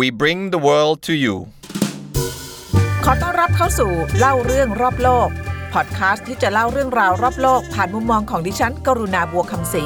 [0.00, 1.36] We bring the world to you
[3.04, 5.28] ขอต้อนรับเข้าสู่เล่าเรื่องรอบโลก
[5.74, 9.84] พอดแคสต์ที่จะเล่าเรื่องราวรอบโลก ผ่านมุมมองของดิฉัน กรุณาบัวคำศรี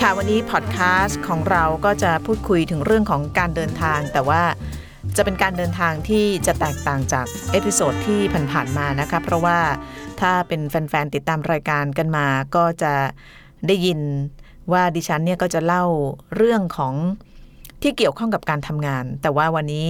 [0.00, 4.42] ค่ะวันนี้พอดแคสต์ของเราก็จะพูดคุยถึงเรื่องของการเดินทาง แต่ว่า
[5.16, 8.20] จะเป็นการเดินทางที่จะแตกต่างจาก episode ที่
[8.52, 9.58] ผ่านๆมานะคะเพราะว่า
[10.20, 12.26] ถ้าเป็นแฟนๆติดตามรายการกันมา
[12.56, 12.94] ก็จะ
[13.66, 14.00] ได้ยิน
[14.72, 15.84] ว่าดิฉันเนี่ยก็จะเล่า
[16.36, 16.94] เรื่องของ
[17.82, 19.88] ที่เกี่ยวข้องกับการทำงาน แต่ว่าวันนี้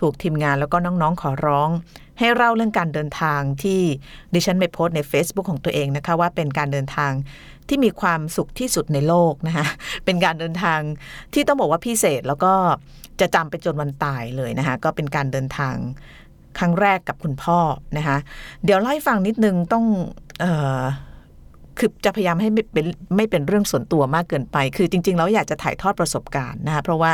[0.00, 1.70] ถูกทีมงานแล้วก็น้องๆขอร้อง
[2.18, 3.80] ให้เล่าเรื่องการเดินทางที่
[4.34, 7.12] ดิฉันไปโพสใน Facebook ของตัวเองนะคะว่าเป็นการเดินทาง
[7.68, 9.66] ที่มีความสุขที่สุดในโลกนะคะ
[10.04, 10.80] เป็นการเดินทาง
[11.34, 12.52] ที่ต้องบอกว่าพิเศษแล้วก็
[13.20, 15.76] จะจำไปจนวันตายเลยนะคะก็เป็นการเดินทาง
[16.58, 17.58] ครั้งแรกกับคุณพ่อ
[17.96, 18.16] นะคะ
[18.64, 19.84] เดี๋ยวเล่าให้ฟังนิดนึงต้อง
[20.40, 20.46] เอ
[20.78, 20.82] อ
[21.78, 27.12] คือจะพยายามให้ไม่เป็นไม่เป็นเรื่องส่วนตัวมากเกินไป คือจริง ๆ แล้วอยากจะถ่ายทอดประสบการณ์นะคะเพราะว่า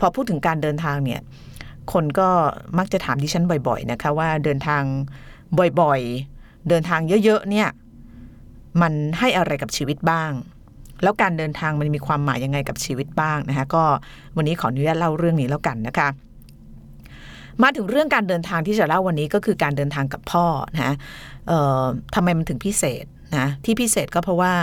[0.00, 1.20] พอพูดถึงการเดินทางเนี่ย
[1.92, 2.28] คนก็
[2.78, 4.82] มักจะถามดิฉันบ่อย ๆ นะคะว่าเดินทาง
[5.80, 7.68] บ่อยๆ เดินทางเยอะๆเนี่ย
[8.82, 10.32] มันให้อะไรกับชีวิตบ้าง
[11.02, 13.84] แล้วการเดินทางมันมีความหมายยังไงกับชีวิตบ้างนะคะก็
[14.36, 16.08] วันนี้ขออนุญาตเล่าเรื่องนี้แล้วกันนะคะ
[17.62, 20.94] มาถึงเรื่องการเดินทางที่จะเล่าวันนี้ก็คือการเดินทางกับพ่อนะ
[21.48, 21.84] เอ่อ
[22.14, 23.04] ทำไมมันถึงพิเศษ
[23.38, 24.54] นะที่พิเศษก็เพราะว่า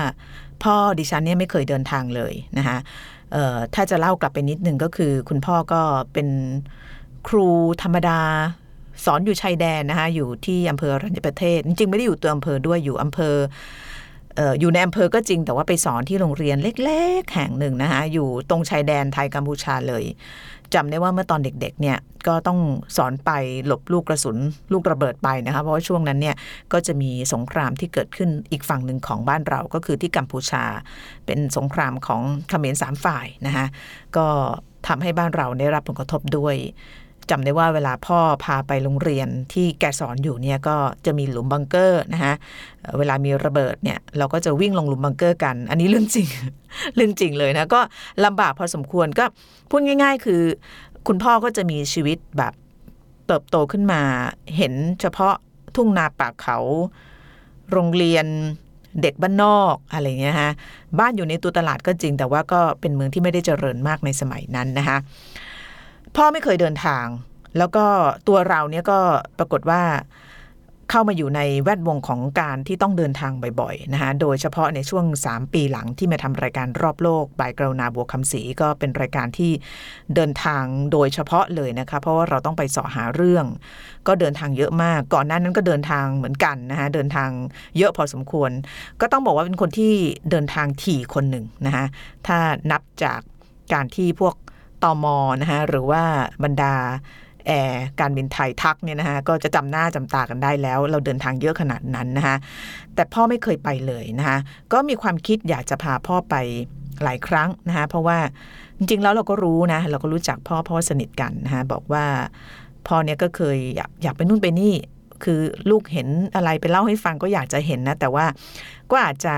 [0.63, 2.77] พ่อดิฉันเนี่ยไม่เคยเดินทางเลยนะคะ
[3.75, 5.81] ถ้าจะเล่ากลับไปนิดนึงก็คือ คุณพ่อก็
[6.13, 6.27] เป็น
[7.27, 7.49] ครู
[7.81, 8.19] ธรรมดา
[9.05, 13.35] สอนอยู่ชายแดนนะคะอยู่ที่อำเภอรัญญประเทศ จริงๆไม่ได้อยู่ตัวอำเภอด้วยอยู่อำเภอ
[14.59, 20.03] อยู่ในอำเภอก็จริงแต่ว่าไปสอนที่โรงเรียนเล็ก ๆ แห่งหนึ่งนะคะอยู่ตรงชายแดนไทยกัมพูชาเลย
[20.73, 22.59] จำได้ว่าเมื่อตอนเด็กๆเนี่ยก็ต้อง
[22.97, 23.31] สอนไป
[23.65, 24.37] หลบลูกกระสุน
[24.71, 26.35] ลูกระเบิดไปนะคะเพราะว่าช่วงนั้นเนี่ย
[26.73, 30.63] ก็จะมีสงครามที่เกิดขึ้นอีกฝั่งหนึ่งของบ้านเราก็คือที่กัมพูชา
[31.25, 33.65] เป็นสงครามของเขมรสามฝ่ายนะคะ
[34.17, 34.25] ก็
[34.87, 36.55] ทำให้บ้านเราได้รับผลกระทบด้วย
[37.31, 42.33] จำได้ว่าเวลาพ่อพาไปโรงเรียนที่แกสอนอยู่เนี่ยก็จะมีหลุมบังเกอร์นะคะ
[42.97, 46.27] เวลามีระเบิดเนี่ยเราก็จะวิ่งลงหลุมบังเกอร์กัน อันนี้เรื่องจริง
[46.95, 47.81] เรื่องจริงเลยนะก็
[48.25, 49.25] ลำบากพอสมควรก็
[49.69, 50.41] พูดง่าย ๆ คือ
[51.07, 52.53] คุณพ่อก็จะมีชีวิตแบบ
[53.27, 54.01] เติบโตขึ้นมา
[54.57, 55.35] เห็นเฉพาะ
[55.75, 56.57] ทุ่งนาป่าเขา
[57.71, 58.25] โรงเรียน
[59.01, 60.51] เด็กบ้านนอกอะไรเงี้ยฮะ
[60.99, 64.97] บ้านอยู่ในตัวตลาดก็จริง แต่ว่าก็เป็นเมืองที่ไม่ได้เจริญมากในสมัยนั้นนะคะ
[66.15, 67.05] พ่อไม่เคยเดินทาง
[67.57, 67.85] แล้วก็
[68.27, 68.99] ตัวเราเนี่ยก็
[69.37, 69.81] ปรากฏว่า
[70.93, 79.51] เข้ามาอยู่ในแวดวงของการที่ต้องเดินทางบ่อยๆนะคะโดยเฉพาะในช่วง 3 ปีหลังที่มาทำรายการรอบโลกบายกรนาบัวคำศรีก็เป็นรายการที่
[80.15, 83.45] เดินทางโดยเฉพาะเลยนะคะเพราะว่าเราต้องไปสอหาเรื่อง
[84.07, 87.29] ก็เดินทางเยอะมาก ก่อนหน้านั้นก็เดินทางเหมือนกันนะคะเดินทาง
[87.77, 88.51] เยอะพอสมควร
[89.01, 89.93] ก็ต้องบอกว่าเป็นคนที่
[90.31, 91.85] เดินทางถี่คนหนึ่งนะคะ
[92.27, 92.37] ถ้า
[92.71, 93.19] นับจาก
[93.73, 94.35] การที่พวก
[94.83, 96.03] ตอมอนะคะหรือว่า
[96.43, 96.73] บรรดา
[97.47, 102.35] แอร์การบินไทยทักเนี่ยนะคะก็จะจำหน้าจำตากันได้แล้ว เราเดินทางเยอะขนาดนั้นนะคะ
[102.95, 104.37] แต่พ่อไม่เคยไปเลยนะคะ
[104.73, 106.35] ก็มีความคิดอยากจะพาพ่อไป
[107.03, 108.17] หลายครั้งนะคะเพราะว่า
[108.77, 112.05] จริงๆแล้วเราก็รู้นะเราก็รู้จักพ่อพ่อสนิทกันนะคะบอกว่า
[112.87, 114.73] พ่อเนี่ยก็เคยอยากอยากไปนู่นไปนี่
[115.23, 118.25] คือลูกเห็นอะไรไปเล่าให้ฟังก็อยากจะเห็นนะ แต่ว่า
[118.91, 119.35] ก็อาจจะ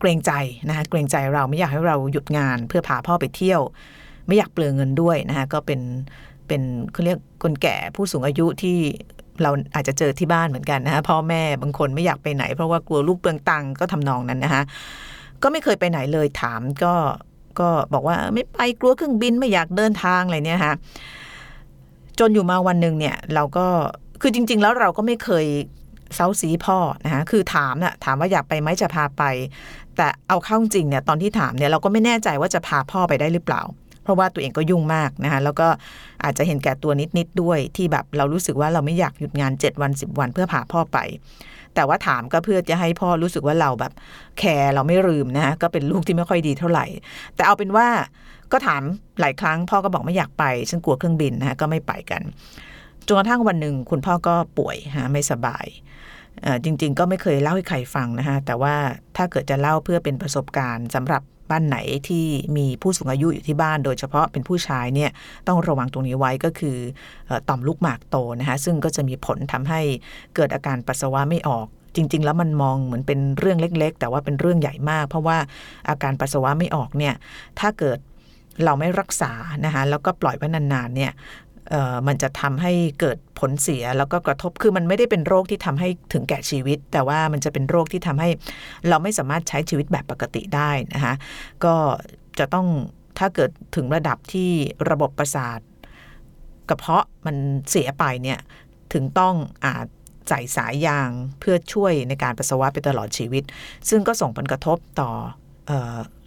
[0.00, 0.32] เกรงใจ
[0.68, 3.60] นะคะเกรงใจเราไม่อยากให้เราหยุดงาน เพื่อพาพ่อไปเที่ยว
[4.26, 5.80] ไม่อยากเปลืองเงินด้วยนะคะก็เป็น
[6.48, 8.76] เป็นเขาเรียกคนแก่ผู้สูงอายุที่
[9.42, 14.62] เราอาจจะเจอที่บ้านเหมือนกันนะคะพ่อแม่บางคนไม่อยากไปไหน เพราะว่ากลัวลูกเปลืองตังก็ทำนองนั้นนะคะ
[15.42, 16.94] ก็ไม่เคยไปไหนเลยถามก็
[17.60, 20.74] ก็บอกว่าไม่ไปกลัวเครื่องบินไม่อยากเดินทางอะไรเนี่ยค่ะ
[22.18, 23.66] จนอยู่มาวันหนึ่งเนี่ยเราก็
[24.20, 25.46] คือจริง ๆ แล้วเราก็ไม่เคย
[26.14, 29.22] เซาซีพ่อนะคะคือถามนะ่ะถามว่าอยากไปไหมจะพาไป
[29.98, 33.62] แต่เอาเข้าจริงเนี่ยตอนที่ถามเนี่ยเราก็ไม่แน่ใจว่าจะพาพ่อไปได้หรือเปล่า
[34.02, 35.68] เพราะว่าตัวเองก็ยุ่งมากนะคะแล้วก็
[36.24, 40.98] อาจจะเห็นแก่ตัวนิดๆด้วยที่แบบเรารู้สึกว่าเราไม่อยากหยุดงาน 7 วัน 10 วันเพื่อพาพ่อไป
[41.74, 43.92] แต่ว่าถามก็เพื่อจะให้พ่อรู้สึกว่าเราแบบ
[44.38, 46.86] แคร์เราไม่ลืมนะคะก็เป็นลูกที่ไม่ค่อยดีเท่าไหร่
[47.34, 47.86] แต่เอาเป็นว่า
[48.52, 48.82] ก็ถาม
[49.20, 52.22] หลายครั้งพ่อก็บอกไม่อยากไปฉันกลัวเครื่องบินนะคะก็ไม่ไปกัน
[53.06, 55.66] จนกระทั่งวันหนึ่งคุณพ่อก็ป่วยฮะไม่สบาย
[56.64, 58.74] จริง ๆ ก็ไม่เคยเล่าให้ใครฟังนะคะแต่ว่า
[59.16, 62.26] ถ้าเกิดจะเล่าเพื่อเป็นประสบการณ์สำหรับบ้านไหนที่
[62.56, 65.10] มีผู้สูงอายุอยู่ที่บ้าน โดยเฉพาะเป็นผู้ชายเนี่ย
[65.48, 66.76] ต้องระวังตรงนี้ไว้ก็คือ
[67.48, 69.80] ต่อมลูกหมากโตนะคะซึ่งก็จะมีผลทำให้
[70.34, 75.38] เกิดอาการปัสสาวะไม่ออกจริง ๆ แล้วมันมองเหมือนเป็นเรื่องเล็ก ๆ แต่ว่าเป็นเรื่องใหญ่มาก เพราะว่า
[75.88, 77.14] อาการปัสสาวะไม่ออกเนี่ย
[77.60, 77.98] ถ้าเกิด
[78.64, 79.32] เราไม่รักษา
[79.64, 81.12] นะคะแล้วก็ปล่อยไว้นานๆเนี่ย
[82.06, 88.28] มันจะทำให้เกิดผลเสียแล้วก็กระทบคือมันไม่ได้เป็นโรคที่ทำให้ถึงแก่ชีวิต แต่ว่ามันจะเป็นโรคที่ทำให้
[88.88, 91.14] เราไม่สามารถใช้ชีวิตแบบปกติได้นะคะ
[91.64, 91.74] ก็
[92.38, 92.66] จะต้อง
[93.18, 94.50] ถ้าเกิดถึงระดับที่
[94.90, 95.60] ระบบประสาท
[96.68, 97.36] กระเพาะมัน
[97.70, 98.38] เสียไปเนี่ย
[98.92, 99.34] ถึงต้อง
[99.66, 99.86] อาจ
[100.28, 101.10] ใส่สายยาง
[101.40, 103.42] เพื่อช่วยในการปัสสาวะไปตลอดชีวิต
[103.88, 105.10] ซึ่งก็ส่งผลกระทบต่อ
[105.68, 105.70] เ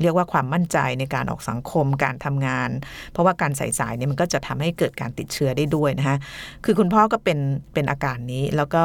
[0.02, 2.70] เรียกว่าความมั่นใจในการออกสังคมการทำงาน
[3.12, 6.18] เพราะว่าการใส่สายเนี่ยมันก็จะทำให้เกิดการติดเชื้อได้ด้วยนะคะ
[6.66, 7.40] คือคุณพ่อก็เป็น
[7.74, 8.84] เป็นอาการนี้ แล้วก็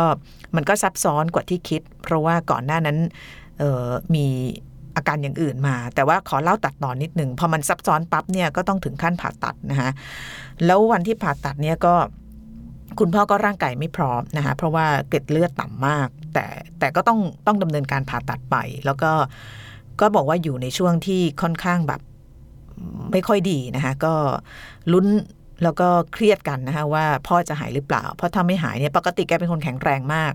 [0.56, 2.98] มันก็ซับซ้อนกว่าที่คิด เพราะว่าก่อนหน้านั้น
[4.14, 4.26] มี
[4.96, 9.90] อาการอย่างอื่นมา แต่ว่าขอเล่าตัดตอนนิดหนึ่งพอมันซับซ้อนปั๊บเนี่ยก็ต้องถึงขั้นผ่าตัดนะคะ
[10.66, 11.94] แล้ววันที่ผ่าตัดเนี่ยก็
[13.00, 16.46] คุณพ่อก็ร่างกายไม่พร้อมนะคะเพราะว่าเกล็ดเลือดต่ำมาก แต่
[16.78, 18.56] แต่ก็ต้องต้องดำเนินการผ่าตัดไป
[18.86, 19.10] แล้วก็
[20.00, 22.00] ก็บอกว่าอยู่ในช่วงที่ค่อนข้างแบบ
[23.12, 24.14] ไม่ค่อยดีนะคะ ก็
[24.92, 25.06] ลุ้น
[25.62, 30.32] แล้วก็เครียดกันนะคะว่าพ่อจะหายหรือเปล่า เพราะถ้าไม่หายเนี่ยปกติแกเป็นคนแข็งแรงมาก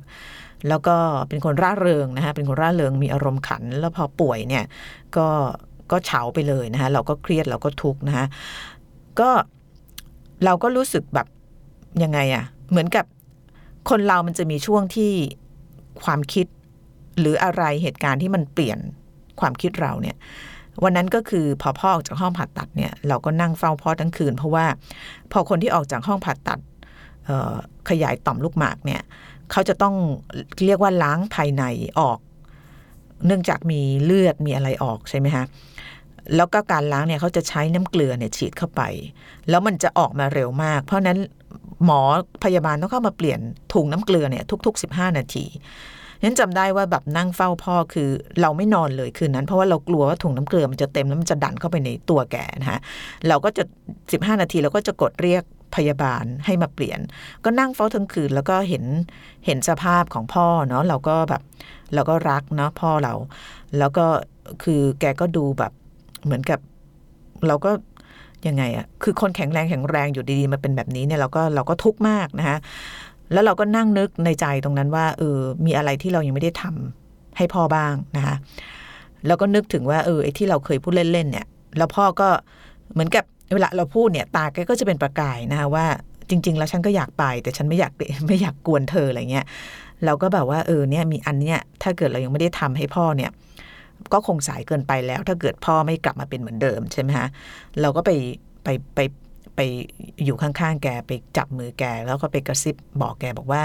[0.70, 0.96] แล้วก็
[1.30, 4.64] เป็นคนร่าเริงนะคะเป็นคนร่าเริงมีอารมณ์ขัน แล้วพอป่วยเนี่ย
[5.18, 5.28] ก็
[5.92, 8.26] ก็เฉาไปเลยนะคะเราก็เครียดเราก็ทุกข์นะคะ
[9.20, 9.30] ก็
[10.46, 11.28] เราก็รู้สึกแบบ
[12.04, 13.06] ยังไงอะเหมือนกับ
[13.90, 15.12] คนเรามันจะมีช่วงที่
[16.04, 16.48] ความคิด
[17.20, 18.80] หรืออะไรเหตุการณ์ที่มันเปลี่ยน
[19.42, 20.16] ความคิดเราเนี่ย
[20.84, 24.66] วันนั้นก็คือพอพ่อออกจากห้องผ่าตัดเนี่ยเราก็นั่งเฝ้าพ่อทั้งคืน เพราะว่า
[25.32, 26.60] พอคนที่ออกจากห้องผ่าตัด
[27.90, 29.02] ขยายต่อมลูกหมากเนี่ย
[29.52, 29.96] เขาจะต้อง
[30.66, 31.64] เรียกว่าล้างภายใน
[32.00, 32.20] ออก
[33.26, 35.46] เนื่องจากมีเลือดมีอะไรออกใช่ไหมฮะ
[36.36, 38.82] แล้วก็การล้างเนี่ยเขาจะใช้น้ำเกลือเนี่ยฉีดเข้าไป
[39.50, 41.18] แล้วมันจะออกมาเร็วมาก เพราะนั้น
[41.86, 42.02] หมอ
[42.44, 43.40] พยาบาลต้องเข้ามาเปลี่ยน
[43.74, 45.46] ถุงน้ำเกลือเนี่ยทุก ๆ 15 นาที
[46.24, 48.10] นั้นจำได้ว่าแบบนั่งเฝ้าพ่อคือ
[48.42, 52.80] เราไม่นอนเลยคืนนั้น เพราะว่าเรากลัวว่าถุงน้ำเกลือมันจะเต็มแล้วมันจะดันเข้าไปในตัวแกนะฮะ
[53.28, 53.64] เราก็จะ
[54.02, 55.44] 15 นาทีเราก็จะกดเรียก
[55.76, 57.00] พยาบาลให้มาเปลี่ยน
[57.44, 58.84] ก็นั่งเฝ้าทั้งคืนแล้วก็เห็น
[59.46, 61.42] เห็นสภาพของพ่อเนาะเราก็แบบ
[61.94, 63.14] เราก็รักเนาะพ่อเรา
[63.78, 64.06] แล้วก็
[64.64, 65.72] คือแกก็ดูแบบ
[66.26, 66.60] เหมือนกับ
[67.48, 67.72] เราก็
[68.48, 72.58] ยังไงอะคือคนแข็งแรงแข็งแรงอยู่ดีๆมาเป็นแบบนี้เนี่ยเราก็เราก็ทุกข์มากนะคะ
[73.34, 78.36] แล้วเราก็นั่งนึกในใจตรงนั้นว่าเออมีอะไรที่เรายังไม่ได้ทำให้พ่อบ้างนะคะ
[79.28, 81.46] แล้วก็นึกถึงว่าเออไอ้ที่เราเคยพูดเล่นๆเนี่ย
[81.78, 82.30] แล้วพ่อก็
[82.94, 85.86] เหมือนกับเวลาเราพูดเนี่ย ตาแกก็จะเป็นประกายนะคะว่า
[86.30, 87.94] จริง ๆ แล้วฉันก็อยากไป แต่ฉันไม่อยาก
[88.28, 89.46] ไม่อยากกวนเธออะไรเงี้ย
[90.06, 93.32] เราก็แบบว่าเออเนี่ยมีอันเนี้ยถ้าเกิดเรายังไม่ได้ทำให้พ่อเนี่ย
[94.14, 97.28] ก็คงสายเกินไปแล้ว ถ้าเกิดพ่อไม่กลับมาเป็นเหมือนเดิมใช่ไหมฮะ
[97.82, 98.12] เราก็ไป
[98.64, 99.00] ไปไป
[99.56, 99.60] ไป
[100.26, 103.64] อยู่ข้างๆแกไปจับมือแก แล้วก็ไปกระซิบบอกแกบอกว่า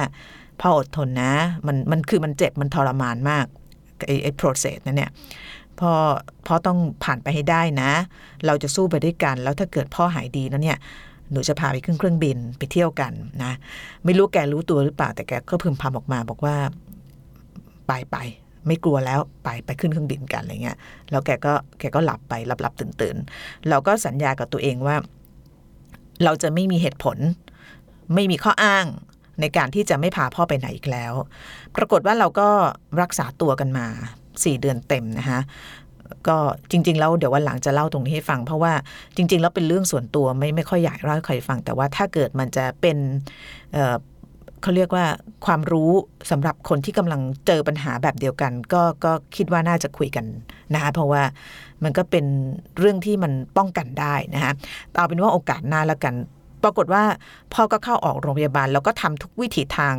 [0.60, 1.32] พ่ออดทนนะ
[1.66, 3.46] มันมันคือมันเจ็บมันทรมานมาก
[4.06, 5.10] ไอ้ไอ้ process นั่นเนี่ย
[5.80, 5.92] พ่อ
[6.46, 7.90] พ่อต้องผ่านไปให้ได้นะ
[8.46, 10.78] เราจะสู้ไปด้วยกัน แล้วถ้าเกิดพ่อหายดีแล้วเนี่ย
[11.32, 13.12] หนูจะพาไปขึ้นเครื่องบินไปเที่ยวกัน
[13.44, 13.52] นะ
[14.04, 16.56] ไม่รู้แกรู้ตัวหรือเปล่า แต่แกก็พึมพำออกมาบอกว่า
[17.86, 18.16] ไปไป
[18.66, 20.78] ไม่กลัวแล้วไปไปขึ้นเครื่องบินกันอะไรเงี้ย
[21.10, 23.16] แล้วแกก็แกก็หลับไปหลับหลับตื่นตื่น
[23.68, 24.96] เราก็สัญญากับตัวเองว่า
[26.24, 27.18] เราจะไม่มีเหตุผล
[28.14, 28.86] ไม่มีข้ออ้าง
[29.40, 31.12] ในการที่จะไม่พาพ่อไปไหนอีกแล้ว
[31.76, 32.48] ปรากฏว่าเราก็
[33.02, 33.86] รักษาตัวกันมา
[34.44, 35.40] สี่เดือนเต็มนะคะ
[36.28, 36.36] ก็
[36.70, 38.72] จริง ๆ แล้วเดี๋ยววันหลังจะเล่าตรงนี้ให้ฟัง เพราะว่า
[39.16, 42.98] จริง ๆ แล้วเป็นเรื่องส่วนตัวไม่ไม่ค่อยอยากเล่าให้ใครฟัง แต่ว่าถ้าเกิดมันจะเป็น
[44.66, 45.06] เขาเรียกว่า
[45.46, 45.90] ความรู้
[46.30, 50.24] สำหรับคนที่กำลังเจอปัญหาแบบเดียวกัน ก็ก็คิดว่าน่าจะคุยกัน
[50.74, 51.22] นะคะเพราะว่า
[51.84, 52.24] มันก็เป็น
[52.78, 54.52] เรื่องที่มันป้องกันได้นะคะ
[54.92, 56.14] เอาเป็นว่าโอกาสหน้าแล้วกัน
[56.62, 57.04] ปรากฏว่า
[57.54, 59.94] พ่อก็เข้าออกโรงพยาบาล แล้วก็ทำทุกวิถีทาง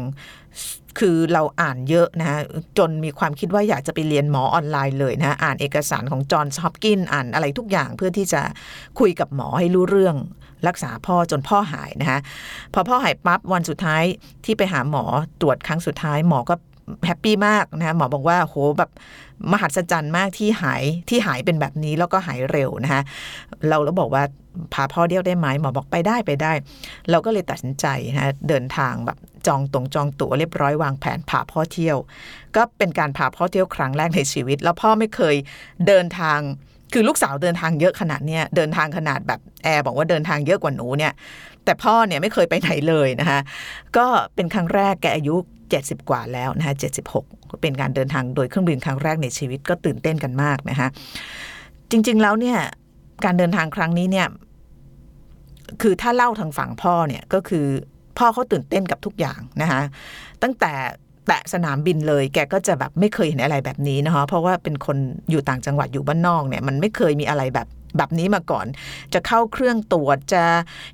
[1.00, 2.42] คือเราอ่านเยอะนะ
[2.78, 8.42] จนมีความคิดว่าอยากจะไปเรียนหมอออนไลน์เลยนะอ่านเอกสารของจอห์นฮอปกินอ่านอะไรทุกอย่างเพื่อที่จะ
[9.00, 10.16] คุยกับหมอให้รู้เรื่อง
[10.68, 12.20] รักษาพ่อจนพ่อหายนะคะ
[12.74, 14.04] พอพ่อหายปั๊บวันสุดท้าย
[14.46, 15.04] ที่ไปหาหมอ
[15.42, 16.56] ตรวจครั้งสุดท้ายหมอก็
[17.06, 18.92] แฮปปี้มากนะคะหมอบอกว่าโหแบบ
[19.52, 23.02] มหัศจรรย์มากที่หายที่หายเป็นแบบนี้แล้วก็หายเร็วนะคะ
[23.68, 24.24] เราแล้วบอกว่า
[24.74, 26.54] พาพ่อเที่ยวได้ไหมหมอบอกไปได้ไปได้
[27.10, 27.86] เราก็เลยตัดสินใจ
[28.16, 31.98] นะเดินทางแบบจองตรงจองตั๋วเรียบร้อยวางแผนพาพ่อเที่ยว
[32.56, 35.36] ก็เป็นการพาพ่อเที่ยวครั้งแรกในชีวิต แล้วพ่อไม่เคย
[35.88, 36.40] เดินทาง
[36.94, 41.14] คือลูกสาวเดินทางเยอะขนาดเนี้ยเดินทางขนาดแบบแอร์บอกว่าเดินทางเยอะกว่าหนูเนี่ย
[41.66, 43.40] แต่พ่อเนี่ยไม่เคยไปไหนเลยนะคะ
[43.98, 45.36] ก็เป็นครั้งแรกแกอายุ
[45.72, 46.76] 70 กว่าแล้วนะคะ
[47.18, 50.88] 76 เป็นการเดินทางโดยเครื่องบินครั้งแรกในชีวิตก็ตื่นเต้นกันมากนะคะ
[51.92, 52.58] จริง ๆแล้วเนี่ย
[53.26, 54.28] การเดินทางครั้งนี้เนี่ย
[55.82, 57.66] คือถ้าเล่าทางฝั่งพ่อเนี่ยก็คือ
[58.18, 59.82] พ่อเขาตื่นเต้นกับทุกอย่างนะคะ
[60.44, 60.74] ตั้งแต่
[61.28, 64.98] แตะสนามบินเลย แกก็จะแบบไม่เคยเห็นอะไรแบบนี้นะคะเพราะว่าเป็นคน
[65.30, 67.68] อยู่ต่างจังหวัดอยู่บ้านนอกเนี่ยมันไม่เคยมีอะไรแบบ
[67.98, 68.66] แบบนี้มาก่อน
[69.14, 70.44] จะเข้าเครื่องตรวจจะ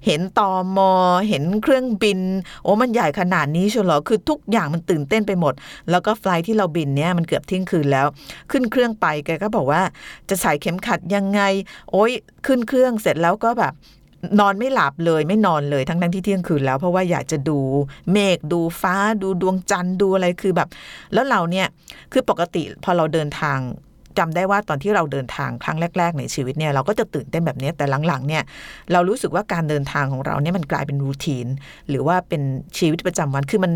[0.05, 0.91] เห็นตอมอ
[1.29, 2.19] เห็นเครื่องบิน
[2.63, 5.53] โอ้มันใหญ่ขนาดนี้เชียวเหรอคือทุกอย่างมันตื่นเต้นไปหมด
[5.89, 8.07] แล้วก็ไฟลท์ที่เราบินเนี่ยมันเกือบเที่ยงคืนแล้ว
[8.51, 9.81] ขึ้นเครื่องไปแกก็บอกว่า
[10.29, 11.41] จะใส่เข็มขัดยังไง
[11.91, 12.11] โอ้ย
[12.45, 13.73] ขึ้นเครื่องเสร็จแล้วก็แบบ
[14.39, 17.57] นอนไม่หลับเลยไม่นอนเลยทั้งทั้งที่เที่ยงคืนแล้ว เพราะว่าอยากจะดู
[18.11, 20.69] เมฆดูฟ้าดูดวงจันทร์ดูอะไรคือแบบ
[21.13, 21.67] แล้วเราเนี่ย
[22.11, 23.59] คือปกติพอเราเดินทาง
[24.17, 28.43] จำได้ว่าตอนที่เราเดินทางครั้งแรก ๆ ในชีวิตเนี่ยเราก็จะตื่นเต้นแบบนี้แต่หลังๆเนี่ย
[28.91, 31.47] เรารู้สึกว่าการเดินทางของเราเนี่ยมันกลายเป็นรูทีน
[31.89, 32.41] หรือว่าเป็น
[32.77, 33.71] ชีวิตประจำวันคือมัน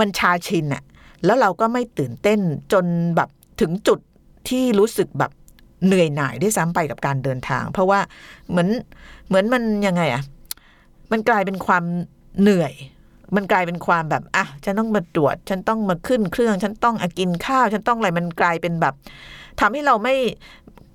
[0.00, 0.82] มันชาชินอะ
[1.24, 2.40] แล้วเราก็ไม่ตื่นเต้น
[2.72, 2.84] จน
[3.16, 3.28] แบบ
[3.60, 3.98] ถึงจุด
[4.48, 5.30] ที่รู้สึกแบบ
[5.86, 8.00] เหนื่อยหน่ายด้วยซ้ำไปกับการเดินทาง เพราะว่า
[8.50, 8.68] เหมือน
[9.28, 10.22] เหมือนมันยังไงอะ
[11.12, 11.84] มันกลายเป็นความ
[12.40, 12.72] เหนื่อย
[13.36, 18.94] มันกลายเป็นความแบบอะฉันต้องมาตรวจ ฉันต้องมาขึ้นเครื่อง ฉันต้องอะกินข้าว ฉันต้องอะไรมันกลายเป็นแบบ
[19.60, 20.14] ทำให้เราไม่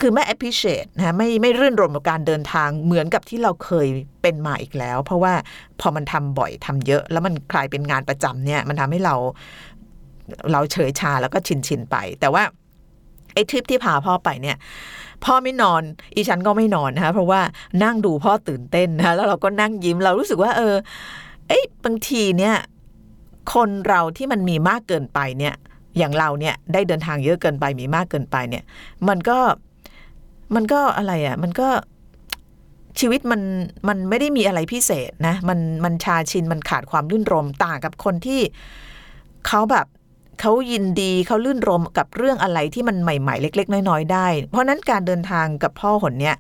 [0.02, 3.88] คือไม่ appreciate นะไม่ไม่รื่นรมกับการเดินทางเหมือนกับที่เราเคย
[4.22, 5.34] เป็นมาอีกแล้ว เพราะว่า
[5.80, 9.16] พอมันทำบ่อยทำเยอะ แล้วมันกลายเป็นงานประจำเนี่ย มันทำให้เรา
[10.52, 12.44] เราเฉยชาแล้วก็ชินชินไป แต่ว่า
[13.38, 14.58] อ้ทริปที่พาพ่อไปเนี่ย
[15.26, 15.82] พ่อไม่นอน
[16.16, 17.42] อีฉันก็ไม่นอนนะคะเพราะว่า
[17.84, 20.76] นั่งดูพ่อตื่นเต้นนะคะแล้วเราก็นั่งยิ้มเรารู้สึกว่า เออ
[21.48, 22.56] เอ้บางทีเนี่ย
[23.54, 25.54] คนเราที่มันมีมากเกินไปเนี่ย
[25.98, 28.64] อย่างเราเนี่ยได้เดินทางเยอะเกินไปมีมากเกินไปเนี่ย
[29.08, 29.40] มันก็
[30.56, 31.70] มันก็อะไรอะ่ะ มันก็
[33.00, 33.42] ชีวิตมัน
[33.88, 38.42] มันไม่ได้มีอะไรพิเศษนะ มันมันชาชินมันขาดความลื่นรมต่างกับคนที่
[39.48, 39.88] เขาแบบ
[40.42, 46.36] เขายินดีเขาลื่นรมกับเรื่องอะไรที่มันใหม่ ๆ เล็ก ๆ น้อย ๆ ได้ เพราะนั้นการเดินทางกับพ่อหนเนี่ย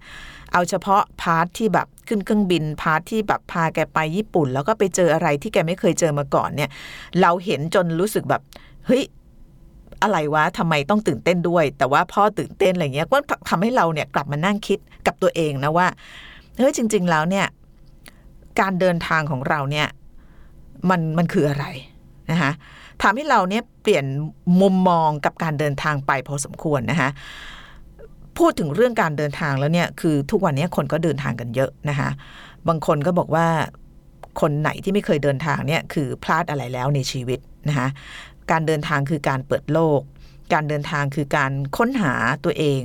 [0.54, 6.70] เอาเฉพาะ part ที่แบบขึ้นเครื่องบิน part ที่แบบพาแกไปญี่ปุ่น แล้วก็ไปเจออะไรที่แกไม่เคยเจอมาก่อนเนี่ย
[7.22, 8.42] เราเห็นจนรู้สึกแบบ
[8.86, 9.04] เฮ้ย
[10.04, 13.18] อะไรวะทำไมต้องตื่นเต้นด้วย แต่ว่าพ่อตื่นเต้นอะไรเงี้ยก็
[13.50, 15.88] ทำให้เราเนี่ยกลับมานั่งคิดกับตัวเองนะว่า
[16.58, 17.46] เฮ้ยจริง ๆ แล้วเนี่ย
[18.60, 19.88] การเดินทางของเราเนี่ย
[20.90, 21.66] มันมันคืออะไร
[22.32, 22.52] นะคะ
[23.02, 24.06] ทำให้เราเนี่ยเปลี่ยน
[24.62, 27.10] มุมมองกับการเดินทางไปพอสมควรนะคะ
[28.38, 32.10] พูดถึงเรื่องการเดินทางแล้วเนี่ยคือทุกวันนี้คนก็เดินทางกันเยอะนะคะ
[32.68, 33.48] บางคนก็บอกว่า
[34.42, 37.40] คนไหนที่ไม่เคยเดินทางเนี่ยคือพลาดอะไรแล้วในชีวิต
[37.70, 37.88] นะคะ
[38.52, 40.02] การเดินทางคือการเปิดโลก
[40.54, 42.14] การเดินทางคือการค้นหา
[42.46, 42.84] ตัวเอง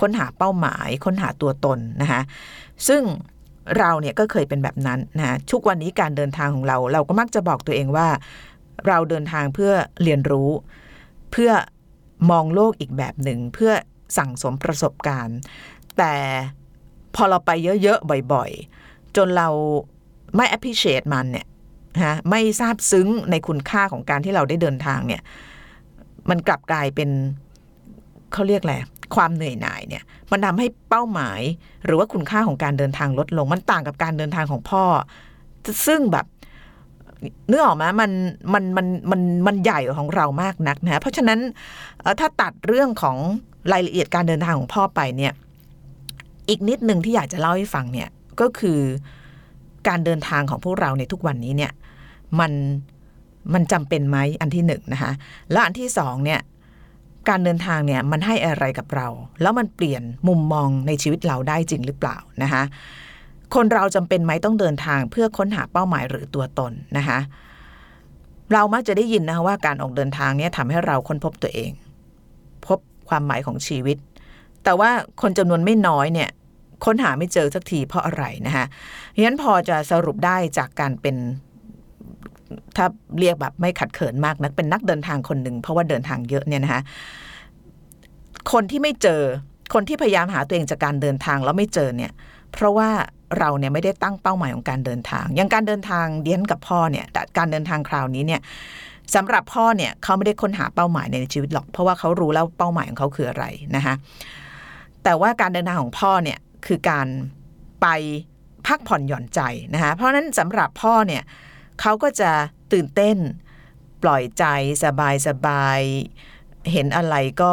[0.00, 2.20] ค้นหาเป้าหมาย ค้นหาตัวตนนะคะ
[2.88, 3.02] ซึ่ง
[3.78, 8.06] เราเนี่ยก็เคยเป็นแบบนั้นนะทุกวันนี้การเดินทางของเรา เราก็มักจะบอกตัวเองว่า
[8.88, 9.72] เราเดินทางเพื่อ
[10.02, 10.50] เรียนรู้
[11.32, 11.50] เพื่อ
[12.30, 13.72] มองโลกอีกแบบหนึ่งเพื่อ
[14.18, 15.38] สั่งสมประสบการณ์
[15.98, 16.14] แต่
[17.14, 17.50] พอเราไป
[17.82, 19.48] เยอะๆ บ่อยๆ จนเรา
[20.36, 21.46] ไม่ appreciate มันเนี่ย
[22.04, 25.22] ฮะไม่ทราบซึ้งในคุณค่าของการที่เราได้เดินทางเนี่ย
[26.30, 27.10] มันกลับกลายเป็น
[28.32, 28.76] เขาเรียกอะไร
[29.14, 31.40] ความเหนื่อยหน่ายเนี่ย มันทำให้เป้าหมาย
[31.84, 34.84] หรือว่าคุณค่าของการเดินทางลดลง มันต่างกับการเดินทางของพ่อ
[35.86, 36.26] ซึ่งแบบ
[37.48, 38.10] เนื้อออกไหมมัน
[38.54, 41.38] มันมันมันมันใหญ่ของเรามากนักนะเพราะฉะนั้น
[42.20, 43.16] ถ้าตัดเรื่องของ
[43.72, 45.32] รายละเอียดการเดินทางของพ่อไปเนี่ย
[46.48, 48.08] อีกนิดหนึ่งที่อยากจะเล่าให้ฟังเนี่ย
[48.40, 48.80] ก็คือ
[49.88, 51.72] การเดินทางของพวกเราในทุกวันนี้เนี่ย
[52.40, 52.52] มัน
[53.54, 55.12] มันจำเป็นไหมอันที่หนึ่งนะคะ
[55.50, 56.40] แล้วอันที่สองเนี่ย
[57.28, 59.08] การเดินทางเนี่ยมันให้อะไรกับเรา
[59.42, 62.62] แล้วมันเปลี่ยนมุมมองในชีวิตเราได้จริงหรือเปล่านะคะ
[63.54, 67.18] คนเราจำเป็นไหมต้องเดินทางเพื่อค้นหาเป้าหมายหรือตัวตนนะคะ
[68.52, 71.70] เรามักจะได้ยินนะคะว่าการออกเดินทางเนี่ยทำให้เราค้นพบตัวเอง
[72.66, 73.96] พบความหมายของชีวิต
[74.64, 74.90] แต่ว่า
[75.22, 76.30] คนจำนวนไม่น้อยเนี่ย
[76.84, 78.64] ค้นหาไม่เจอสักทีเพราะอะไรนะคะ
[79.10, 81.16] เพราะฉะนั้นพอจะสรุปได้จากการเป็น
[82.76, 82.86] ถ้า
[83.18, 86.82] เรียกแบบไม่ขัดเขินมากนักเป็นนักเดินทางคนหนึ่งเพราะว่าเดินทางเยอะเนี่ยนะคะ
[88.52, 89.20] คนที่ไม่เจอ
[89.74, 92.12] คนที่พยายามหาตัวเองจากการเดินทางแล้วไม่เจอเนี่ย
[92.52, 92.90] เพราะว่า
[93.38, 97.06] เราเนี่ยไม่ได้ตั้งเป้าหมายของการเดินทาง อย่างการเดินทางเดียนกับพ่อเนี่ย
[97.38, 98.40] การเดินทางคราวนี้เนี่ย
[99.14, 103.44] สำหรับพ่อเนี่ยเขาไม่ได้ค้นหาเป้าหมายในชีวิตหรอก เพราะว่าเขารู้แล้วเป้าหมายของเขาคืออะไร
[103.76, 103.94] นะคะ
[105.04, 107.06] แต่ว่าการเดินทางของพ่อเนี่ยคือการ
[107.82, 107.86] ไป
[108.66, 109.40] พักผ่อนหย่อนใจ
[109.74, 111.22] นะคะเพราะนั้นสำหรับพ่อเนี่ย
[111.80, 112.30] เขาก็จะ
[112.72, 113.16] ตื่นเต้น
[114.02, 114.44] ปล่อยใจ
[114.84, 115.80] สบายสบาย
[116.72, 117.52] เห็นอะไรก็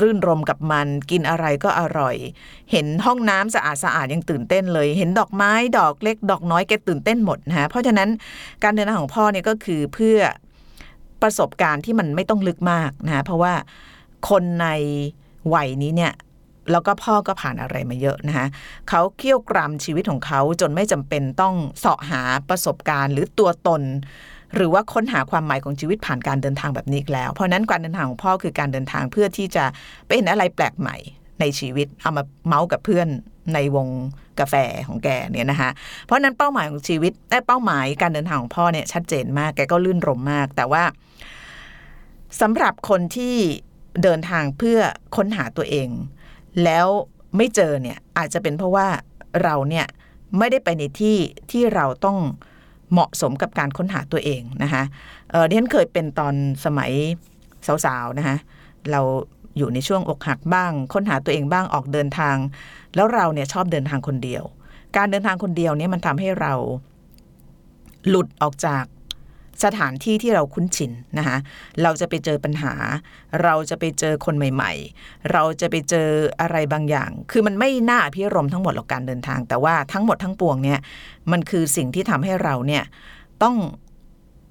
[0.00, 2.16] รื่นรมกับมัน กินอะไรก็อร่อย
[2.72, 8.08] เห็นห้องน้ำสะอาดสะอาดยังตื่นเต้นเลย เห็นดอกไม้ดอกเล็ก ดอกน้อยแกตื่นเต้นหมดนะคะเพราะฉะนั้น
[8.62, 10.18] การเดินทางของพ่อเนี่ยก็คือเพื่อ
[11.22, 13.52] ประสบการณ์ที่มันไม่ต้องลึกมากนะเพราะว่า
[14.28, 14.66] คนใน
[15.54, 16.12] วัยนี้เนี่ย
[16.72, 18.46] แล้วก็พ่อก็ผ่านอะไรมาเยอะนะคะ
[18.88, 23.82] เขาเคี่ยวกรามชีวิตของเขาจนไม่จำเป็นต้องเสาะหาประสบการณ์หรือตัวตน
[24.54, 29.64] หรือว่าค้นหาความหมายของชีวิตผ่านการเดินทางแบบนี้อีกแล้ว เพราะนั้นการเดินทางของพ่อคือการเดินทางเพื่อที่จะ
[30.06, 30.96] ไปเห็นอะไรแปลกใหม่
[31.40, 33.08] ในชีวิตเอามาเมาส์กับเพื่อน
[33.54, 33.88] ในวง
[34.40, 34.54] กาแฟ
[34.86, 35.70] ของแกเนี่ยนะคะ
[36.04, 40.84] เพราะนั้นเป้าหมายของชีวิตและเป้าหมายการเดินทางของพ่อเนี่ยชัดเจนมากแกก็ลื่นรมมาก แต่ว่า
[42.40, 43.36] สำหรับคนที่
[44.02, 44.78] เดินทางเพื่อ
[45.16, 45.88] ค้นหาตัวเอง
[46.64, 46.86] แล้ว
[47.36, 48.86] ไม่เจอเนี่ยอาจจะเป็นเพราะว่า
[49.42, 49.86] เราเนี่ย
[50.38, 51.16] ไม่ได้ไปในที่
[51.50, 52.18] ที่เราต้อง
[52.92, 54.82] เหมาะสมกับการค้นหาตัวเองนะคะ
[55.30, 56.34] เออดิฉันเคยเป็นตอน
[56.64, 56.92] สมัย
[57.84, 58.36] สาวๆนะคะ
[58.90, 59.00] เรา
[59.56, 62.36] อยู่ในช่วงอกหักบ้าง ค้นหาตัวเองบ้างออกเดินทาง
[62.94, 64.44] แล้วเราเนี่ยชอบเดินทางคนเดียว
[64.96, 66.52] การเดินทางคนเดียวเนี่ยมันทำให้เรา
[68.08, 68.84] หลุดออกจาก
[69.64, 71.36] สถานที่ที่เราคุ้นชินนะคะ
[71.82, 72.72] เราจะไปเจอปัญหา
[73.42, 76.08] เราจะไปเจอคนใหม่ ๆ เราจะไปเจอ
[76.40, 80.80] อะไรบางอย่าง คือมันไม่น่าพิรมทั้งหมดหรอกการเดินทาง แต่ว่าทั้งหมดทั้งปวงเนี่ย
[81.32, 82.84] มันคือสิ่งที่ทำให้เราเนี่ย
[83.42, 83.56] ต้อง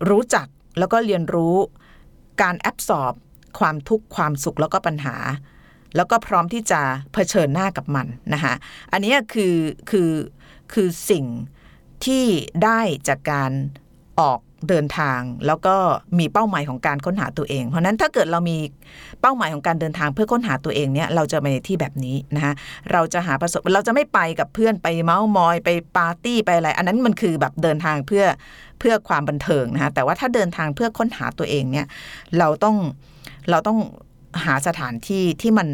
[0.09, 0.47] รู้จัก
[0.79, 1.55] แล้วก็เรียนรู้
[2.41, 3.13] การแอบสอบ
[3.59, 5.15] ความทุกข์ความสุขแล้วก็ปัญหา
[5.95, 6.81] แล้วก็พร้อมที่จะ
[7.13, 8.53] เผชิญหน้ากับมันนะคะ
[8.91, 9.55] อันนี้คือ
[9.89, 10.11] คือ
[10.73, 11.25] คือสิ่ง
[12.05, 12.25] ที่
[12.63, 13.51] ได้จากการ
[14.19, 14.39] ออก
[14.69, 15.75] เดินทาง แล้วก็
[16.19, 18.57] มีเป้าหมายของการค้นหาตัวเอง เพราะนั้นถ้าเกิดเรามี
[19.21, 22.53] เป้าหมายของการเดินทางเพื่อค้นหาตัวเองเนี่ยเราจะไปในที่แบบนี้นะคะ
[22.91, 28.25] เราจะหาประสบเราจะไม่ไปกับเพื่อนไปเมาส์มอยไปปาร์ตี้ไปอะไร อันนั้นมันคือแบบเดินทางเพื่อ
[28.79, 31.87] เพื่อความบันเทิงนะคะแต่ว่าถ้าเดินทางเพื่อค้นหาตัวเองเนี่ย
[32.39, 32.77] เราต้อง
[33.49, 33.79] เราต้อง
[34.45, 35.67] หาสถานที่ที่มัน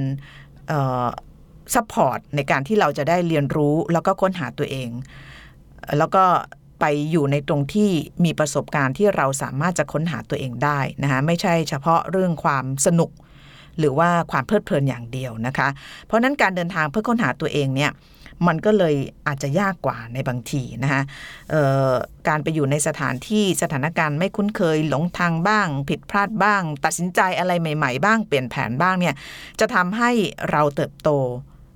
[1.75, 4.89] support ในการที่เราจะได้เรียนรู้แล้วก็ค้นหาตัวเอง
[5.97, 6.23] แล้วก็
[6.79, 7.91] ไปอยู่ในตรงที่
[8.25, 13.11] มีประสบการณ์ที่เราสามารถจะค้นหาตัวเองได้นะคะไม่ใช่เฉพาะเรื่องความสนุก
[13.79, 15.67] หรือว่าความเพลิดเพลินอย่างเดียวนะคะ
[16.05, 17.91] เพราะนั้นการเดินทางเพื่อค้นหาตัวเองเนี่ย
[18.47, 18.95] มันก็เลย
[19.27, 21.01] อาจจะยากกว่าในบางทีนะคะ
[22.27, 29.15] การไปอยู่ในสถานที่สถานการณ์ไม่คุ้นเคยหลงทางบ้าง ผิดพลาดบ้าง ตัดสินใจอะไรใหม่ ๆ บ้างเปลี่ยนแผนบ้างเนี่ย
[29.59, 30.11] จะทำให้
[30.51, 31.09] เราเติบโต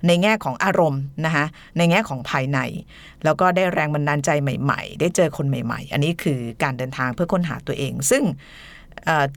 [0.06, 1.44] ในแง่ของอารมณ์นะคะ
[1.78, 2.58] ในแง่ของภายใน
[3.24, 8.22] แล้วก็ได้แรงบันดาลใจใหม่ ๆ ได้เจอคนใหม่ ๆ อันนี้คือการเดินทางเพื่อค้นหาตัวเอง ซึ่ง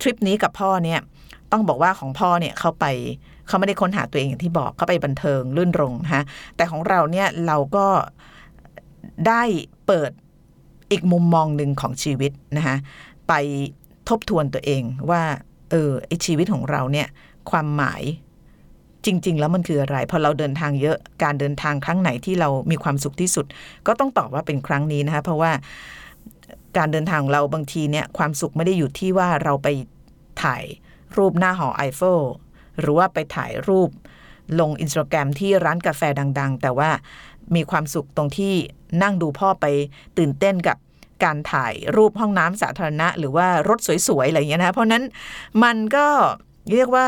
[0.02, 1.00] ทริปนี้กับพ่อเนี่ย
[1.52, 2.86] ต้องบอกว่าของพ่อเนี่ยเขาไป
[3.48, 6.24] เขาไม่ได้ค้นหาตัวเองอย่างที่บอกเขาไปบันเทิงลื่นรงนะคะ
[6.56, 7.88] แต่ของเราเนี่ยเราก็
[9.28, 9.44] ได้
[9.88, 10.12] เปิด
[10.92, 12.76] อีกมุมมองหนึ่งของชีวิตนะคะ
[13.28, 13.34] ไป
[14.10, 15.24] ทบทวนตัวเองว่า
[15.72, 17.08] เออไอชีวิตของเราเนี่ย
[17.50, 18.04] ความหมาย
[19.06, 23.46] จริง ๆ แล้วมันคืออะไรพอเราเดินทางเยอะการเดินทางครั้งไหนที่เรามีความสุขที่สุด
[23.88, 25.52] ก็ต้องตอบว่าเป็นครั้งนี้นะคะเพราะว่า
[26.78, 29.68] การเดินทางของเราบางทีเนี่ยความสุขไม่ได้อยู่ที่ว่าเราไป
[30.44, 30.64] ถ่าย
[31.18, 32.22] รูปหน้าหอไอเฟล
[32.80, 33.90] หรือว่าไปถ่ายรูป
[34.60, 36.02] ลงอินสตาแกรมที่ร้านกาแฟ
[36.40, 36.90] ดัง ๆ แต่ว่า
[37.56, 38.54] มีความสุขตรงที่
[39.04, 39.66] นั่งดูพ่อไป
[40.18, 40.78] ตื่นเต้นกับ
[41.24, 45.04] การถ่ายรูปห้องน้ำสาธารณะ หรือว่ารถสวย ๆ อะไรอย่างเงี้ยนะเพราะนั้น
[45.64, 46.08] มันก็
[46.72, 47.08] เรียกว่า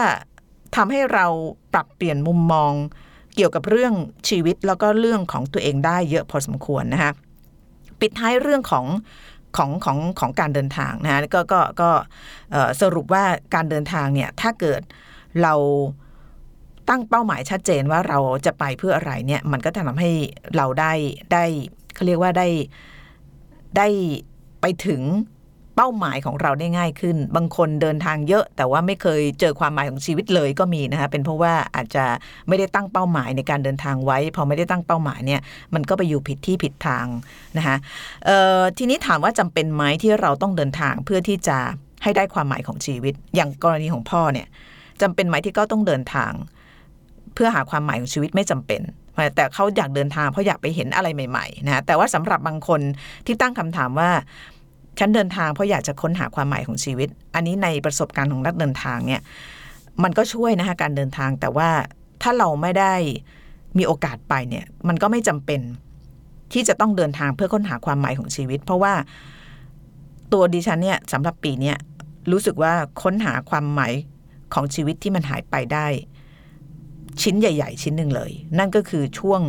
[0.76, 1.26] ทำให้เรา
[1.78, 2.74] รับเปลี่ยนมุมมอง
[3.36, 3.94] เกี่ยวกับเรื่อง
[4.30, 7.12] ชีวิตแล้วก็เรื่องของตัวเองได้เยอะพอสมควรนะคะ
[8.00, 8.86] ปิดท้ายเรื่องของ
[9.58, 11.90] ของของของการเดินทางนะก็ก็ก็
[12.82, 13.24] สรุปว่า
[13.56, 14.82] การเดินทางเนี่ยถ้าเกิด
[15.42, 15.54] เรา
[16.90, 20.12] ตั้งเป้าหมายชัดเจนว่าเราจะไปเพื่ออะไรเนี่ยมันก็จะทำให้
[20.56, 20.94] เราได้
[21.34, 21.44] ได้
[21.94, 22.48] เขาเรียกว่าได้
[23.78, 23.88] ได้
[24.62, 25.02] ไปถึง
[25.78, 32.06] เป้าหมายของเราได้ง่ายขึ้น บางคนเดินทางเยอะ แต่ว่าไม่เคยเจอความหมายของชีวิตเลยก็มีนะคะเป็นเพราะว่าอาจจะ
[32.48, 35.42] ไม่ได้ตั้งเป้าหมายในการเดินทางไว้ พอไม่ได้ตั้งเป้าหมายเนี่ย
[35.74, 37.06] มันก็ไปอยู่ผิดที่ผิดทาง
[37.58, 37.76] นะคะ
[38.78, 41.58] ทีนี้ถามว่าจำเป็นไหมที่เราต้องเดินทางเพื่อที่จะ
[42.04, 44.48] ให้ได้ความหมายของชีวิต อย่างกรณีของพ่อเนี่ย
[45.02, 46.32] จำเป็นไหมที่ก็ต้องเดินทาง
[47.34, 48.82] เพื่อหาความหมายของชีวิตไม่จำเป็น
[49.36, 52.82] แต่เขาอยากเดินทางเพราะอยากไปเห็นอะไรใหม่ๆนะแต่ว่าสำหรับบางคน
[53.26, 54.10] ที่ตั้งคำถามว่า
[55.00, 59.22] ฉันเดินทางเพราะอยากจะค้นหาความหมายของชีวิต อันนี้ในประสบการณ์ของนักเดินทางเนี่ย
[60.04, 61.70] มันก็ช่วยนะคะการเดินทางแต่ว่า
[62.22, 62.94] ถ้าเราไม่ได้
[63.78, 65.62] มีโอกาสไปเนี่ยมันก็ไม่จำเป็น
[66.54, 68.94] ที่จะต้องเดินทางเพื่อค้นหาความหมายของชีวิต เพราะว่า
[70.34, 71.74] ตัวดิฉันเนี่ยสำหรับปีนี้
[72.32, 73.94] รู้สึกว่าค้นหาความหมาย
[74.54, 75.88] ของชีวิตที่มันหายไปได้
[77.22, 79.42] ชิ้นใหญ่ ๆ ชิ้นหนึ่งเลย นั่นก็คือช่วง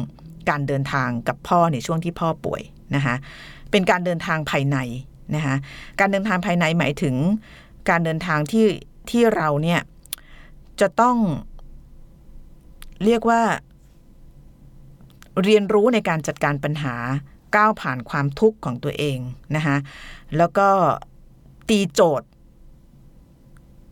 [0.50, 2.62] การเดินทางกับพ่อในช่วงที่พ่อป่วย
[2.94, 3.14] นะคะ
[3.70, 4.76] เป็นการเดินทางภายใน
[5.34, 5.56] นะคะ
[6.00, 7.14] การเดินทางภายในหมายถึง
[7.88, 8.66] การเดินทางที่
[9.10, 9.80] ที่เราเนี่ย
[10.80, 11.16] จะต้อง
[13.04, 13.42] เรียกว่า
[15.44, 16.94] เรียนรู้ในการจัดการปัญหา
[17.56, 19.18] ก้าวผ่านความทุกข์ของตัวเอง
[19.56, 19.76] นะคะ
[20.36, 20.68] แล้วก็
[21.68, 22.28] ตีโจทย์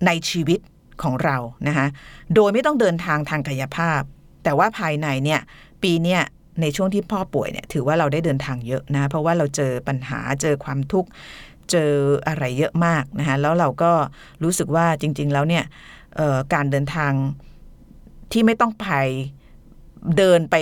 [0.06, 0.60] ในชีวิต
[1.02, 1.36] ของเรา
[1.68, 1.86] นะคะ
[2.34, 4.00] โดยไม่ต้องเดินทางทางกายภาพ
[4.44, 5.40] แต่ว่าภายในเนี่ย
[5.82, 6.22] ปีเนี้ย
[6.60, 11.08] ในช่วงที่พ่อป่วยเนี่ยถือว่าเราได้เดินทางเยอะนะ เพราะว่าเราเจอปัญหาเจอความทุกข์
[11.70, 11.92] เจอ
[12.28, 13.92] อะไรเยอะมากนะคะแล้วเราก็
[14.42, 15.64] รู้สึกว่าจริง ๆ แล้วเนี่ย
[16.54, 17.12] การเดินทาง
[18.32, 18.86] ที่ไม่ต้องไป
[20.16, 20.56] เดินไป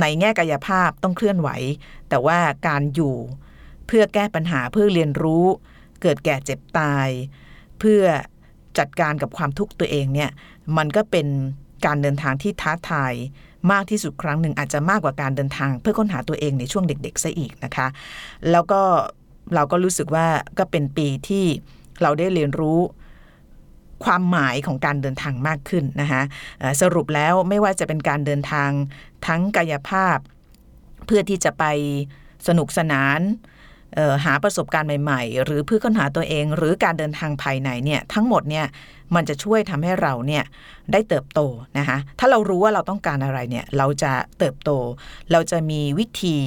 [0.00, 1.48] ในแง่กายภาพต้องเคลื่อนไหว
[2.08, 3.16] แต่ว่าการอยู่
[3.86, 5.44] เพื่อแก้ปัญหาเพื่อเรียนรู้
[6.02, 7.08] เกิดแก่เจ็บตาย
[7.80, 8.02] เพื่อ
[8.78, 10.30] จัดการกับความทุกข์ตัวเองเนี่ย
[10.76, 11.26] มันก็เป็น
[11.86, 13.12] การเดินทางที่ท้าทาย
[13.72, 17.86] มากที่สุดครั้งหนึ่งอาจจะมากกว่าการเดินทาง เพื่อค้นหาตัวเองในช่วงเด็ก ๆซะอีกนะคะ
[18.50, 18.80] แล้วก็
[19.54, 20.26] เราก็รู้สึกว่า
[20.58, 21.44] ก็เป็นปีที่
[22.02, 22.78] เราได้เรียนรู้
[24.04, 26.22] ความหมายของการเดินทางมากขึ้นนะคะ
[26.80, 28.70] สรุปแล้วไม่ว่าจะเป็นการเดินทาง
[29.26, 30.18] ทั้งกายภาพ
[31.06, 31.64] เพื่อที่จะไป
[32.48, 33.20] สนุกสนาน
[34.24, 38.66] หาประสบการณ์ใหม่ ๆ หรือเพื่อค้นหาตัวเอง หรือการเดินทางภายในเนี่ยทั้งหมดเนี่ย
[39.14, 40.44] มันจะช่วยทำให้เราเนี่ย
[40.92, 41.40] ได้เติบโต
[41.78, 44.70] นะคะถ้าเรารู้ว่าเราต้องการอะไรเนี่ยเราจะเติบโต
[45.32, 46.38] เราจะมีวิธี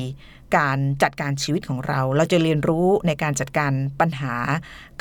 [0.58, 4.36] การจัดการชีวิตของเรา เราจะเรียนรู้ในการจัดการปัญหา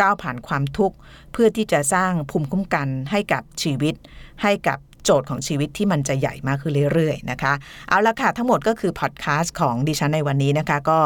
[0.00, 0.96] ก้าวผ่านความทุกข์
[1.32, 3.94] เพื่อที่จะสร้างภูมิคุ้มกันให้กับชีวิต
[4.42, 7.52] ให้กับ โจทย์ของชีวิตที่มันจะใหญ่มากขึ้นเรื่อยๆนะคะ
[7.88, 10.98] เอาละค่ะทั้งหมดก็คือพอดแคสต์ของดิฉันในวันนี้นะคะก็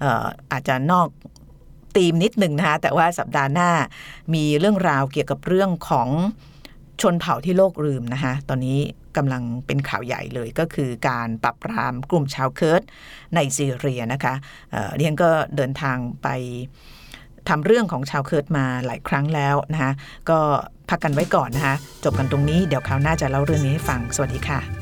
[0.00, 0.10] เอ่
[0.52, 1.08] อาจจะนอก
[1.96, 3.70] ธีมนิดหนึ่งนะคะแต่ว่าสัปดาห์หน้า
[4.34, 6.08] มีเรื่องราวเกี่ยวกับเรื่องของ
[7.00, 8.78] ชนเผ่าที่โลกลืมนะคะตอนนี้
[9.16, 12.82] กำลังเป็นข่าวใหญ่เลยก็คือการปราบปรามกลุ่มชาวเคิร์ด
[13.34, 14.34] ในซีเรียนะคะ
[14.70, 16.28] เอ่อเรียนก็เดินทางไป
[17.48, 19.92] ทำเรื่องของชาวเคิร์ดมาหลายครั้งแล้วนะคะ
[20.30, 20.38] ก็
[20.90, 21.74] พักกันไว้ก่อนนะคะ
[22.04, 24.81] จบกันตรงนี้เดี๋ยวคราวหน้าจะเล่าเรื่องนี้ให้ฟังสวัสดีค่ะ